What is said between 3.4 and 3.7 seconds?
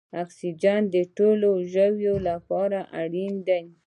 دی